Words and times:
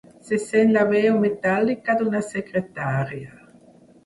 Se 0.27 0.37
sent 0.43 0.71
la 0.77 0.85
veu 0.93 1.19
metàl·lica 1.25 1.97
d'una 2.01 2.23
secretària. 2.31 3.39